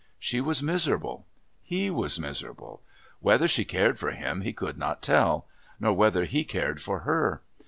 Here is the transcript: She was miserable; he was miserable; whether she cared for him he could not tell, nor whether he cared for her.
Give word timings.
She 0.17 0.41
was 0.41 0.63
miserable; 0.63 1.27
he 1.61 1.91
was 1.91 2.19
miserable; 2.19 2.81
whether 3.19 3.47
she 3.47 3.63
cared 3.63 3.99
for 3.99 4.09
him 4.09 4.41
he 4.41 4.51
could 4.51 4.75
not 4.79 5.03
tell, 5.03 5.45
nor 5.79 5.93
whether 5.93 6.25
he 6.25 6.43
cared 6.43 6.81
for 6.81 7.01
her. 7.01 7.43